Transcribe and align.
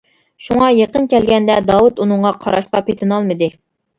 شۇڭا 0.45 0.67
يېقىن 0.75 1.03
كەلگەندە 1.11 1.57
داۋۇت 1.67 2.01
ئۇنىڭغا 2.05 2.31
قاراشقا 2.45 2.83
پېتىنالمىدى. 2.89 3.51